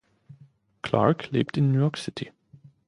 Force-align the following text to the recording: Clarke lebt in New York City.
Clarke 0.81 1.27
lebt 1.29 1.57
in 1.57 1.71
New 1.71 1.77
York 1.77 1.95
City. 1.95 2.31